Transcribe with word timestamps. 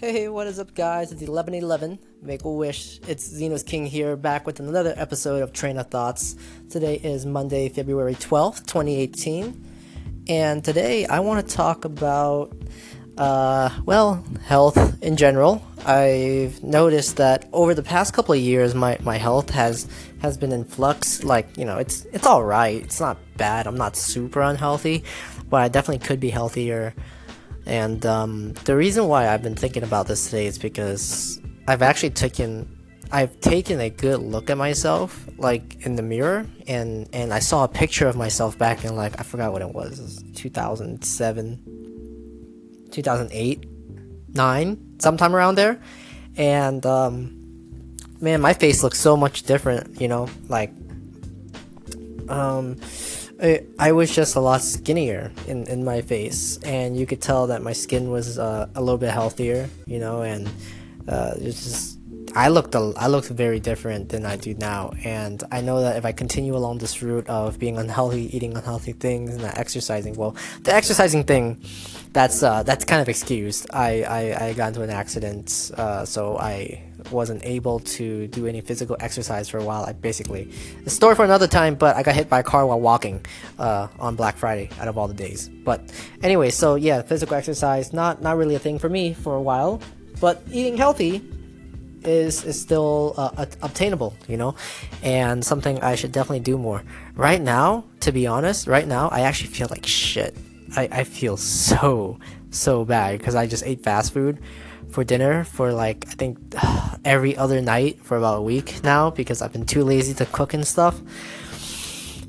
Hey, 0.00 0.28
what 0.28 0.46
is 0.46 0.60
up, 0.60 0.76
guys? 0.76 1.10
It's 1.10 1.22
1111 1.22 1.98
Make 2.22 2.44
a 2.44 2.48
Wish. 2.48 3.00
It's 3.08 3.28
Xenos 3.28 3.66
King 3.66 3.84
here, 3.84 4.14
back 4.14 4.46
with 4.46 4.60
another 4.60 4.94
episode 4.96 5.42
of 5.42 5.52
Train 5.52 5.76
of 5.76 5.88
Thoughts. 5.88 6.36
Today 6.70 7.00
is 7.02 7.26
Monday, 7.26 7.68
February 7.68 8.14
12th, 8.14 8.64
2018. 8.66 10.24
And 10.28 10.64
today 10.64 11.04
I 11.06 11.18
want 11.18 11.44
to 11.44 11.52
talk 11.52 11.84
about, 11.84 12.56
uh, 13.16 13.70
well, 13.86 14.24
health 14.44 15.02
in 15.02 15.16
general. 15.16 15.64
I've 15.84 16.62
noticed 16.62 17.16
that 17.16 17.48
over 17.52 17.74
the 17.74 17.82
past 17.82 18.14
couple 18.14 18.34
of 18.34 18.40
years, 18.40 18.76
my, 18.76 18.98
my 19.00 19.16
health 19.16 19.50
has 19.50 19.88
has 20.20 20.38
been 20.38 20.52
in 20.52 20.64
flux. 20.64 21.24
Like, 21.24 21.56
you 21.56 21.64
know, 21.64 21.78
it's 21.78 22.04
it's 22.12 22.24
all 22.24 22.44
right. 22.44 22.80
It's 22.80 23.00
not 23.00 23.18
bad. 23.36 23.66
I'm 23.66 23.76
not 23.76 23.96
super 23.96 24.42
unhealthy, 24.42 25.02
but 25.50 25.60
I 25.60 25.66
definitely 25.66 26.06
could 26.06 26.20
be 26.20 26.30
healthier. 26.30 26.94
And 27.68 28.04
um, 28.06 28.54
the 28.64 28.74
reason 28.74 29.08
why 29.08 29.28
I've 29.28 29.42
been 29.42 29.54
thinking 29.54 29.82
about 29.82 30.06
this 30.06 30.24
today 30.24 30.46
is 30.46 30.58
because 30.58 31.38
I've 31.68 31.82
actually 31.82 32.10
taken 32.10 32.78
I've 33.10 33.40
taken 33.40 33.80
a 33.80 33.88
good 33.88 34.20
look 34.20 34.50
at 34.50 34.58
myself, 34.58 35.26
like 35.38 35.86
in 35.86 35.96
the 35.96 36.02
mirror, 36.02 36.46
and 36.66 37.08
and 37.12 37.32
I 37.32 37.38
saw 37.38 37.64
a 37.64 37.68
picture 37.68 38.06
of 38.06 38.16
myself 38.16 38.58
back 38.58 38.84
in 38.84 38.96
like 38.96 39.18
I 39.20 39.22
forgot 39.22 39.52
what 39.52 39.62
it 39.62 39.74
was, 39.74 39.98
it 39.98 40.02
was 40.02 40.22
2007, 40.34 42.88
2008, 42.90 43.66
nine, 44.34 44.98
sometime 44.98 45.34
around 45.34 45.56
there, 45.56 45.80
and 46.36 46.84
um, 46.84 47.96
man, 48.20 48.40
my 48.40 48.52
face 48.52 48.82
looks 48.82 49.00
so 49.00 49.16
much 49.16 49.44
different, 49.44 50.00
you 50.00 50.08
know, 50.08 50.28
like 50.48 50.72
um 52.28 52.76
I, 53.40 53.64
I 53.78 53.92
was 53.92 54.14
just 54.14 54.34
a 54.34 54.40
lot 54.40 54.62
skinnier 54.62 55.30
in, 55.46 55.66
in 55.68 55.84
my 55.84 56.02
face, 56.02 56.58
and 56.64 56.96
you 56.96 57.06
could 57.06 57.22
tell 57.22 57.46
that 57.48 57.62
my 57.62 57.72
skin 57.72 58.10
was 58.10 58.38
uh, 58.38 58.68
a 58.74 58.80
little 58.80 58.98
bit 58.98 59.10
healthier, 59.10 59.68
you 59.86 60.00
know, 60.00 60.22
and 60.22 60.48
uh, 61.06 61.34
it's 61.36 61.62
just 61.62 61.98
I 62.34 62.48
looked 62.48 62.74
a, 62.74 62.92
I 62.96 63.06
looked 63.08 63.28
very 63.28 63.60
different 63.60 64.10
than 64.10 64.24
I 64.24 64.36
do 64.36 64.54
now, 64.54 64.92
and 65.04 65.42
I 65.50 65.60
know 65.60 65.80
that 65.80 65.96
if 65.96 66.04
I 66.04 66.12
continue 66.12 66.56
along 66.56 66.78
this 66.78 67.02
route 67.02 67.26
of 67.28 67.58
being 67.58 67.78
unhealthy, 67.78 68.34
eating 68.36 68.56
unhealthy 68.56 68.92
things, 68.92 69.30
and 69.30 69.42
not 69.42 69.58
exercising, 69.58 70.14
well, 70.14 70.36
the 70.62 70.74
exercising 70.74 71.24
thing, 71.24 71.62
that's 72.12 72.42
uh, 72.42 72.62
that's 72.62 72.84
kind 72.84 73.00
of 73.00 73.08
excused. 73.08 73.66
I, 73.72 74.02
I, 74.02 74.46
I 74.46 74.52
got 74.54 74.68
into 74.68 74.82
an 74.82 74.90
accident, 74.90 75.70
uh, 75.76 76.04
so 76.04 76.38
I 76.38 76.82
wasn't 77.10 77.44
able 77.44 77.80
to 77.80 78.26
do 78.28 78.46
any 78.46 78.60
physical 78.60 78.96
exercise 79.00 79.48
for 79.48 79.58
a 79.58 79.64
while. 79.64 79.84
I 79.84 79.92
basically, 79.92 80.52
the 80.84 80.90
story 80.90 81.14
for 81.14 81.24
another 81.24 81.46
time, 81.46 81.74
but 81.76 81.96
I 81.96 82.02
got 82.02 82.14
hit 82.14 82.28
by 82.28 82.40
a 82.40 82.42
car 82.42 82.66
while 82.66 82.80
walking 82.80 83.24
uh, 83.58 83.88
on 83.98 84.16
Black 84.16 84.36
Friday 84.36 84.70
out 84.80 84.88
of 84.88 84.98
all 84.98 85.08
the 85.08 85.14
days. 85.14 85.48
But 85.48 85.92
anyway, 86.22 86.50
so 86.50 86.74
yeah, 86.74 87.02
physical 87.02 87.36
exercise 87.36 87.92
not 87.92 88.22
not 88.22 88.36
really 88.36 88.54
a 88.54 88.58
thing 88.58 88.78
for 88.78 88.88
me 88.88 89.14
for 89.14 89.34
a 89.34 89.42
while, 89.42 89.80
but 90.20 90.42
eating 90.50 90.76
healthy 90.76 91.22
is 92.04 92.44
is 92.44 92.60
still 92.60 93.14
uh, 93.16 93.46
obtainable, 93.62 94.14
you 94.28 94.36
know, 94.36 94.54
and 95.02 95.44
something 95.44 95.80
I 95.80 95.94
should 95.94 96.12
definitely 96.12 96.40
do 96.40 96.58
more. 96.58 96.82
Right 97.14 97.40
now, 97.40 97.84
to 98.00 98.12
be 98.12 98.26
honest, 98.26 98.66
right 98.66 98.86
now 98.86 99.08
I 99.08 99.20
actually 99.20 99.50
feel 99.50 99.68
like 99.70 99.86
shit. 99.86 100.36
I, 100.76 100.88
I 100.90 101.04
feel 101.04 101.36
so 101.36 102.18
so 102.50 102.84
bad 102.84 103.18
because 103.18 103.34
I 103.34 103.46
just 103.46 103.64
ate 103.64 103.82
fast 103.82 104.12
food 104.12 104.38
for 104.90 105.04
dinner 105.04 105.44
for 105.44 105.72
like 105.72 106.06
I 106.08 106.12
think 106.12 106.38
every 107.04 107.36
other 107.36 107.60
night 107.60 108.00
for 108.02 108.16
about 108.16 108.38
a 108.38 108.42
week 108.42 108.80
now 108.82 109.10
because 109.10 109.42
I've 109.42 109.52
been 109.52 109.66
too 109.66 109.84
lazy 109.84 110.14
to 110.14 110.26
cook 110.26 110.54
and 110.54 110.66
stuff. 110.66 111.00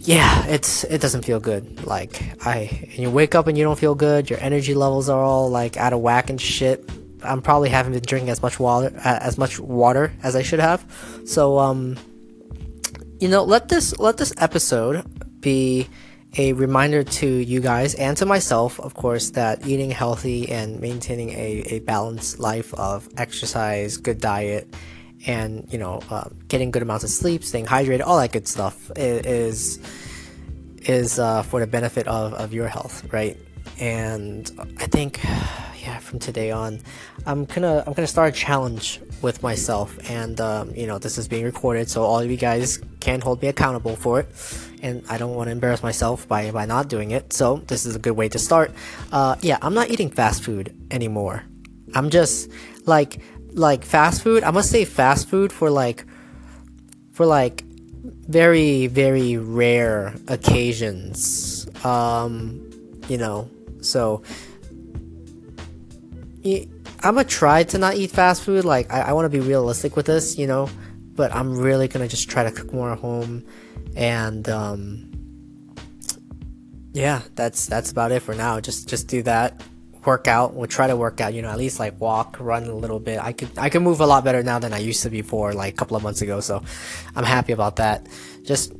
Yeah, 0.00 0.46
it's 0.46 0.84
it 0.84 1.00
doesn't 1.00 1.24
feel 1.24 1.40
good. 1.40 1.86
Like 1.86 2.22
I 2.46 2.88
you 2.90 3.10
wake 3.10 3.34
up 3.34 3.46
and 3.46 3.58
you 3.58 3.64
don't 3.64 3.78
feel 3.78 3.94
good. 3.94 4.30
Your 4.30 4.40
energy 4.40 4.74
levels 4.74 5.08
are 5.08 5.22
all 5.22 5.50
like 5.50 5.76
out 5.76 5.92
of 5.92 6.00
whack 6.00 6.30
and 6.30 6.40
shit. 6.40 6.88
I'm 7.22 7.42
probably 7.42 7.68
haven't 7.68 7.92
been 7.92 8.02
drinking 8.02 8.30
as 8.30 8.42
much 8.42 8.58
water 8.58 8.92
as 9.04 9.38
much 9.38 9.58
water 9.58 10.12
as 10.22 10.36
I 10.36 10.42
should 10.42 10.60
have. 10.60 10.84
So 11.24 11.58
um 11.58 11.96
you 13.20 13.28
know, 13.28 13.42
let 13.42 13.68
this 13.68 13.98
let 13.98 14.16
this 14.16 14.32
episode 14.38 15.04
be 15.40 15.88
a 16.36 16.52
reminder 16.52 17.02
to 17.02 17.26
you 17.26 17.60
guys 17.60 17.94
and 17.94 18.16
to 18.18 18.26
myself, 18.26 18.78
of 18.80 18.94
course, 18.94 19.30
that 19.30 19.66
eating 19.66 19.90
healthy 19.90 20.48
and 20.50 20.78
maintaining 20.80 21.30
a, 21.30 21.64
a 21.66 21.78
balanced 21.80 22.38
life 22.38 22.74
of 22.74 23.08
exercise, 23.16 23.96
good 23.96 24.20
diet, 24.20 24.72
and 25.26 25.66
you 25.72 25.78
know, 25.78 26.00
uh, 26.10 26.28
getting 26.48 26.70
good 26.70 26.82
amounts 26.82 27.04
of 27.04 27.10
sleep, 27.10 27.42
staying 27.42 27.66
hydrated, 27.66 28.02
all 28.06 28.18
that 28.18 28.32
good 28.32 28.46
stuff 28.46 28.90
is 28.96 29.78
is 30.82 31.18
uh, 31.18 31.42
for 31.42 31.60
the 31.60 31.66
benefit 31.66 32.06
of, 32.06 32.34
of 32.34 32.52
your 32.52 32.68
health, 32.68 33.12
right? 33.12 33.36
And 33.80 34.50
I 34.78 34.86
think, 34.86 35.20
yeah, 35.88 35.98
from 35.98 36.18
today 36.18 36.50
on, 36.50 36.80
I'm 37.24 37.46
gonna 37.46 37.82
I'm 37.86 37.94
gonna 37.94 38.06
start 38.06 38.34
a 38.34 38.36
challenge 38.36 39.00
with 39.22 39.42
myself, 39.42 39.98
and 40.10 40.38
um, 40.40 40.74
you 40.74 40.86
know, 40.86 40.98
this 40.98 41.16
is 41.16 41.26
being 41.28 41.44
recorded, 41.44 41.88
so 41.88 42.02
all 42.02 42.20
of 42.20 42.30
you 42.30 42.36
guys 42.36 42.78
can 43.00 43.20
hold 43.20 43.40
me 43.40 43.48
accountable 43.48 43.96
for 43.96 44.20
it 44.20 44.28
and 44.82 45.02
I 45.08 45.18
don't 45.18 45.34
want 45.34 45.48
to 45.48 45.52
embarrass 45.52 45.82
myself 45.82 46.28
by, 46.28 46.50
by 46.50 46.66
not 46.66 46.88
doing 46.88 47.10
it. 47.10 47.32
So 47.32 47.56
this 47.66 47.84
is 47.84 47.96
a 47.96 47.98
good 47.98 48.12
way 48.12 48.28
to 48.28 48.38
start. 48.38 48.72
Uh, 49.10 49.34
yeah, 49.40 49.58
I'm 49.60 49.74
not 49.74 49.90
eating 49.90 50.10
fast 50.10 50.44
food 50.44 50.74
anymore. 50.90 51.42
I'm 51.94 52.10
just 52.10 52.50
like 52.84 53.20
like 53.52 53.84
fast 53.84 54.22
food. 54.22 54.44
I 54.44 54.50
must 54.50 54.70
say 54.70 54.84
fast 54.84 55.28
food 55.28 55.52
for 55.52 55.70
like 55.70 56.04
for 57.12 57.26
like 57.26 57.64
very 58.28 58.86
very 58.86 59.36
rare 59.36 60.14
occasions. 60.28 61.66
Um, 61.84 62.70
you 63.08 63.18
know, 63.18 63.50
so 63.80 64.22
I'm 66.44 67.14
gonna 67.14 67.24
try 67.24 67.64
to 67.64 67.78
not 67.78 67.96
eat 67.96 68.10
fast 68.10 68.42
food. 68.42 68.64
Like 68.64 68.92
I, 68.92 69.00
I 69.00 69.12
want 69.12 69.24
to 69.24 69.30
be 69.30 69.40
realistic 69.40 69.96
with 69.96 70.06
this, 70.06 70.38
you 70.38 70.46
know, 70.46 70.68
but 71.14 71.34
I'm 71.34 71.56
really 71.56 71.88
gonna 71.88 72.08
just 72.08 72.28
try 72.28 72.44
to 72.44 72.50
cook 72.50 72.72
more 72.72 72.92
at 72.92 72.98
home 72.98 73.44
and 73.96 74.48
um, 74.48 75.08
yeah, 76.92 77.22
that's 77.34 77.66
that's 77.66 77.90
about 77.90 78.12
it 78.12 78.20
for 78.20 78.34
now. 78.34 78.60
Just 78.60 78.88
just 78.88 79.08
do 79.08 79.22
that. 79.22 79.62
Work 80.04 80.28
out. 80.28 80.54
We'll 80.54 80.68
try 80.68 80.86
to 80.86 80.96
work 80.96 81.20
out. 81.20 81.34
You 81.34 81.42
know, 81.42 81.50
at 81.50 81.58
least 81.58 81.78
like 81.78 82.00
walk, 82.00 82.36
run 82.40 82.64
a 82.64 82.74
little 82.74 83.00
bit. 83.00 83.22
I 83.22 83.32
could 83.32 83.50
I 83.58 83.68
can 83.68 83.82
move 83.82 84.00
a 84.00 84.06
lot 84.06 84.24
better 84.24 84.42
now 84.42 84.58
than 84.58 84.72
I 84.72 84.78
used 84.78 85.02
to 85.02 85.10
before, 85.10 85.52
like 85.52 85.74
a 85.74 85.76
couple 85.76 85.96
of 85.96 86.02
months 86.02 86.22
ago. 86.22 86.40
So 86.40 86.62
I'm 87.14 87.24
happy 87.24 87.52
about 87.52 87.76
that. 87.76 88.08
Just 88.44 88.72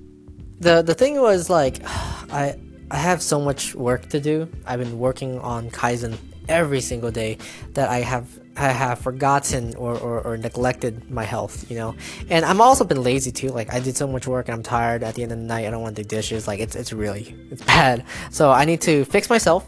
the 0.60 0.82
the 0.82 0.94
thing 0.94 1.20
was 1.20 1.50
like 1.50 1.80
I 1.84 2.58
I 2.90 2.96
have 2.96 3.22
so 3.22 3.40
much 3.40 3.74
work 3.74 4.08
to 4.10 4.20
do. 4.20 4.48
I've 4.66 4.78
been 4.78 4.98
working 4.98 5.38
on 5.40 5.70
Kaizen 5.70 6.16
every 6.48 6.80
single 6.80 7.10
day 7.10 7.38
that 7.74 7.88
I 7.88 7.98
have 7.98 8.26
I 8.58 8.72
have 8.72 8.98
forgotten 8.98 9.76
or, 9.76 9.96
or, 9.96 10.20
or, 10.20 10.36
neglected 10.36 11.08
my 11.08 11.22
health, 11.22 11.70
you 11.70 11.76
know. 11.76 11.94
And 12.28 12.44
I'm 12.44 12.60
also 12.60 12.84
been 12.84 13.04
lazy 13.04 13.30
too. 13.30 13.50
Like 13.50 13.72
I 13.72 13.78
did 13.78 13.96
so 13.96 14.08
much 14.08 14.26
work 14.26 14.48
and 14.48 14.54
I'm 14.54 14.64
tired 14.64 15.04
at 15.04 15.14
the 15.14 15.22
end 15.22 15.30
of 15.30 15.38
the 15.38 15.44
night. 15.44 15.64
I 15.64 15.70
don't 15.70 15.80
want 15.80 15.94
to 15.94 16.02
do 16.02 16.08
dishes. 16.08 16.48
Like 16.48 16.58
it's 16.58 16.74
it's 16.74 16.92
really 16.92 17.36
it's 17.52 17.62
bad. 17.76 18.04
So 18.30 18.50
I 18.50 18.64
need 18.64 18.80
to 18.82 19.04
fix 19.04 19.30
myself, 19.30 19.64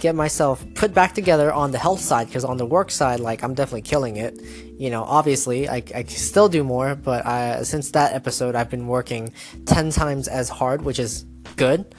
get 0.00 0.14
myself 0.14 0.64
put 0.76 0.94
back 0.94 1.14
together 1.14 1.52
on 1.52 1.72
the 1.72 1.78
health 1.78 2.00
side 2.00 2.28
because 2.28 2.44
on 2.44 2.58
the 2.58 2.66
work 2.66 2.92
side, 2.92 3.18
like 3.18 3.42
I'm 3.42 3.54
definitely 3.54 3.82
killing 3.82 4.16
it. 4.16 4.40
You 4.78 4.90
know, 4.90 5.02
obviously 5.02 5.68
I 5.68 5.82
I 5.92 6.04
still 6.04 6.48
do 6.48 6.62
more, 6.62 6.94
but 6.94 7.26
I, 7.26 7.64
since 7.64 7.90
that 7.90 8.12
episode 8.12 8.54
I've 8.54 8.70
been 8.70 8.86
working 8.86 9.32
ten 9.66 9.90
times 9.90 10.28
as 10.28 10.48
hard, 10.48 10.82
which 10.82 11.00
is 11.00 11.24
good. 11.56 11.92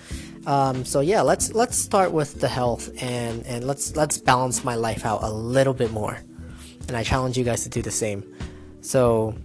Um, 0.46 0.86
so 0.86 1.02
yeah, 1.02 1.22
let's 1.22 1.54
let's 1.54 1.78
start 1.78 2.12
with 2.12 2.40
the 2.40 2.48
health 2.48 2.90
and 3.02 3.46
and 3.46 3.66
let's 3.66 3.96
let's 3.96 4.18
balance 4.18 4.64
my 4.64 4.76
life 4.76 5.06
out 5.06 5.24
a 5.24 5.30
little 5.30 5.74
bit 5.74 5.92
more 5.92 6.20
and 6.90 6.98
I 6.98 7.04
challenge 7.04 7.38
you 7.38 7.46
guys 7.46 7.64
to 7.64 7.70
do 7.70 7.82
the 7.82 7.92
same. 7.92 8.24
So, 8.82 9.36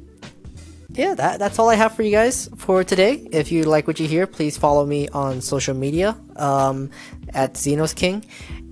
yeah, 0.90 1.14
that, 1.14 1.38
that's 1.38 1.58
all 1.58 1.68
I 1.68 1.74
have 1.76 1.94
for 1.94 2.02
you 2.02 2.10
guys 2.10 2.48
for 2.56 2.82
today. 2.82 3.28
If 3.30 3.52
you 3.52 3.64
like 3.64 3.86
what 3.86 4.00
you 4.00 4.08
hear, 4.08 4.26
please 4.26 4.56
follow 4.56 4.84
me 4.86 5.08
on 5.08 5.40
social 5.40 5.74
media 5.74 6.16
um, 6.36 6.90
at 7.34 7.54
Xenos 7.54 7.94
King. 7.94 8.24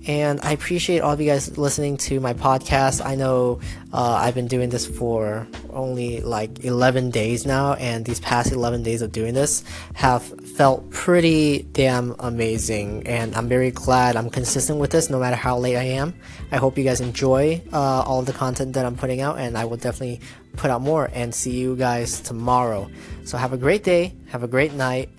And 0.05 0.41
I 0.41 0.51
appreciate 0.51 0.99
all 0.99 1.13
of 1.13 1.21
you 1.21 1.27
guys 1.27 1.57
listening 1.57 1.95
to 1.97 2.19
my 2.19 2.33
podcast. 2.33 3.05
I 3.05 3.15
know 3.15 3.61
uh, 3.93 4.13
I've 4.13 4.35
been 4.35 4.47
doing 4.47 4.69
this 4.69 4.85
for 4.85 5.47
only 5.69 6.19
like 6.19 6.65
11 6.65 7.11
days 7.11 7.45
now, 7.45 7.73
and 7.75 8.03
these 8.03 8.19
past 8.19 8.51
11 8.51 8.83
days 8.83 9.01
of 9.01 9.13
doing 9.13 9.33
this 9.33 9.63
have 9.93 10.23
felt 10.57 10.89
pretty 10.89 11.63
damn 11.71 12.15
amazing. 12.19 13.07
And 13.07 13.33
I'm 13.35 13.47
very 13.47 13.71
glad 13.71 14.17
I'm 14.17 14.29
consistent 14.29 14.79
with 14.79 14.91
this 14.91 15.09
no 15.09 15.19
matter 15.19 15.37
how 15.37 15.57
late 15.57 15.77
I 15.77 15.83
am. 15.83 16.13
I 16.51 16.57
hope 16.57 16.77
you 16.77 16.83
guys 16.83 16.99
enjoy 16.99 17.61
uh, 17.71 18.01
all 18.01 18.23
the 18.23 18.33
content 18.33 18.73
that 18.73 18.85
I'm 18.85 18.97
putting 18.97 19.21
out, 19.21 19.39
and 19.39 19.57
I 19.57 19.63
will 19.63 19.77
definitely 19.77 20.19
put 20.57 20.69
out 20.69 20.81
more 20.81 21.09
and 21.13 21.33
see 21.33 21.51
you 21.51 21.77
guys 21.77 22.19
tomorrow. 22.19 22.89
So 23.23 23.37
have 23.37 23.53
a 23.53 23.57
great 23.57 23.83
day, 23.85 24.13
have 24.27 24.43
a 24.43 24.47
great 24.49 24.73
night. 24.73 25.09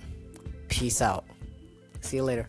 Peace 0.69 1.01
out. 1.01 1.25
See 2.03 2.17
you 2.17 2.25
later. 2.25 2.49